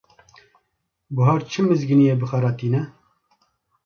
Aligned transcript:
Buhar 1.15 1.41
çi 1.51 1.61
mizgîniyê 1.67 2.15
bi 2.21 2.25
xwe 2.29 2.39
re 2.43 2.51
tîne? 2.57 2.81